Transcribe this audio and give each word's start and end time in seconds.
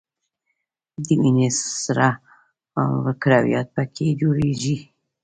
د 1.05 1.07
وینې 1.19 1.49
سره 1.83 2.07
کرویات 3.21 3.67
په... 3.75 3.83
کې 3.95 4.07
جوړیږي. 4.21 4.77